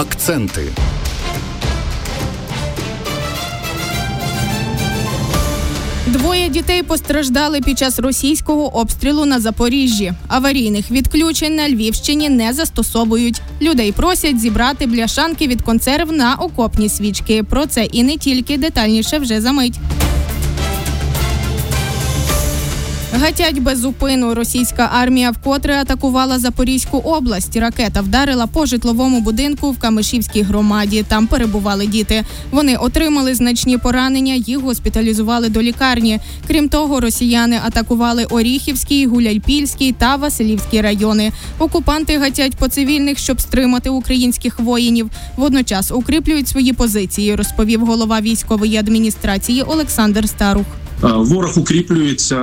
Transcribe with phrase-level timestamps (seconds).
[0.00, 0.68] Акценти.
[6.06, 10.12] Двоє дітей постраждали під час російського обстрілу на Запоріжжі.
[10.28, 13.40] Аварійних відключень на Львівщині не застосовують.
[13.62, 17.42] Людей просять зібрати бляшанки від консерв на окопні свічки.
[17.42, 19.78] Про це і не тільки детальніше вже за мить.
[23.12, 24.34] Гатять без зупину.
[24.34, 27.56] Російська армія вкотре атакувала Запорізьку область.
[27.56, 31.04] Ракета вдарила по житловому будинку в Камишівській громаді.
[31.08, 32.24] Там перебували діти.
[32.50, 36.20] Вони отримали значні поранення, їх госпіталізували до лікарні.
[36.46, 41.32] Крім того, росіяни атакували Оріхівський, Гуляльпільський та Василівський райони.
[41.58, 45.10] Окупанти гатять по цивільних, щоб стримати українських воїнів.
[45.36, 50.66] Водночас укріплюють свої позиції, розповів голова військової адміністрації Олександр Старух.
[51.04, 52.40] Е, ворог укріплюється,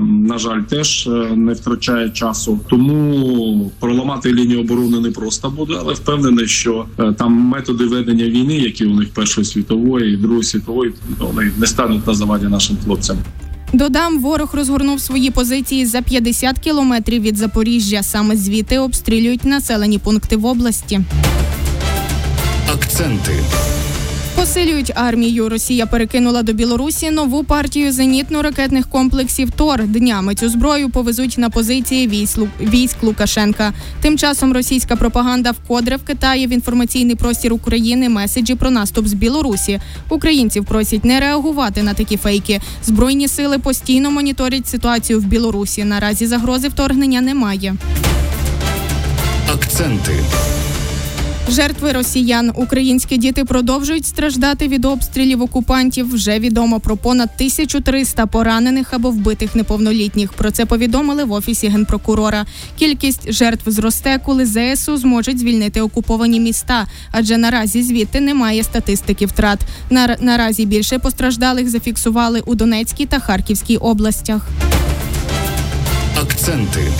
[0.00, 2.60] на жаль, теж е, не втрачає часу.
[2.70, 8.54] Тому проламати лінію оборони не просто буде, але впевнений, що е, там методи ведення війни,
[8.54, 13.16] які у них першої світової і другої світової, вони не стануть на заваді нашим хлопцям.
[13.72, 18.02] Додам, ворог розгорнув свої позиції за 50 кілометрів від Запоріжжя.
[18.02, 21.00] Саме звідти обстрілюють населені пункти в області.
[22.72, 23.32] Акценти.
[24.40, 25.48] Посилюють армію.
[25.48, 29.86] Росія перекинула до Білорусі нову партію зенітно-ракетних комплексів ТОР.
[29.86, 32.26] Днями цю зброю повезуть на позиції
[32.60, 33.72] військ Лукашенка.
[34.00, 39.80] Тим часом російська пропаганда вкотре вкидає в інформаційний простір України меседжі про наступ з Білорусі.
[40.08, 42.60] Українців просять не реагувати на такі фейки.
[42.84, 45.84] Збройні сили постійно моніторять ситуацію в Білорусі.
[45.84, 47.74] Наразі загрози вторгнення немає.
[49.54, 50.20] Акценти.
[51.48, 56.14] Жертви росіян, українські діти продовжують страждати від обстрілів окупантів.
[56.14, 60.32] Вже відомо про понад 1300 поранених або вбитих неповнолітніх.
[60.32, 62.46] Про це повідомили в офісі генпрокурора.
[62.78, 69.60] Кількість жертв зросте, коли ЗСУ зможуть звільнити окуповані міста, адже наразі звідти немає статистики втрат.
[70.20, 74.48] наразі більше постраждалих зафіксували у Донецькій та Харківській областях.
[76.22, 76.92] Акценти.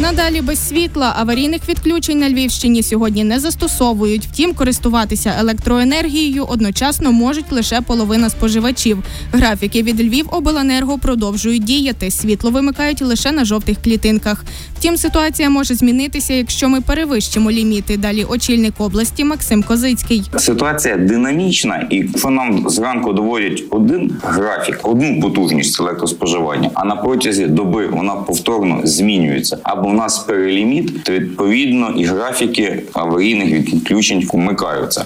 [0.00, 4.28] Надалі без світла аварійних відключень на Львівщині сьогодні не застосовують.
[4.32, 8.98] Втім, користуватися електроенергією одночасно можуть лише половина споживачів.
[9.32, 12.10] Графіки від Львівобленерго продовжують діяти.
[12.10, 14.44] Світло вимикають лише на жовтих клітинках.
[14.78, 17.96] Втім, ситуація може змінитися, якщо ми перевищимо ліміти.
[17.96, 20.22] Далі очільник області Максим Козицький.
[20.36, 27.46] Ситуація динамічна, і якщо нам зранку доводять один графік, одну потужність електроспоживання, а на протязі
[27.46, 29.58] доби вона повторно змінюється.
[29.62, 35.04] Або у нас переліміт, то відповідно і графіки аварійних відключень вмикаються.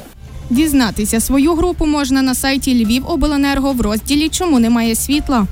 [0.51, 5.47] Дізнатися свою групу можна на сайті Львівобленерго в розділі Чому немає світла.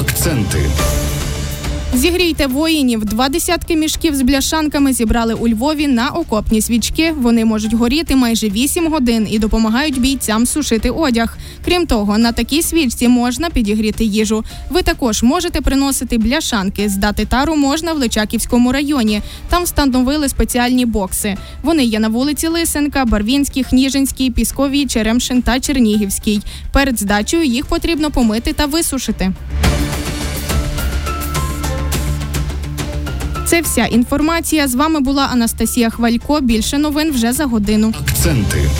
[0.00, 0.58] Акценти.
[1.94, 3.04] Зігрійте воїнів.
[3.04, 7.14] Два десятки мішків з бляшанками зібрали у Львові на окопні свічки.
[7.18, 11.38] Вони можуть горіти майже 8 годин і допомагають бійцям сушити одяг.
[11.64, 14.44] Крім того, на такій свічці можна підігріти їжу.
[14.70, 16.88] Ви також можете приносити бляшанки.
[16.88, 19.22] Здати тару можна в Личаківському районі.
[19.48, 21.36] Там встановили спеціальні бокси.
[21.62, 26.40] Вони є на вулиці Лисенка, Барвінській, Хніжинській, Пісковій, Черемшин та Чернігівській.
[26.72, 29.32] Перед здачею їх потрібно помити та висушити.
[33.50, 34.68] Це вся інформація.
[34.68, 36.40] З вами була Анастасія Хвалько.
[36.40, 37.94] Більше новин вже за годину.
[38.00, 38.70] Акценти.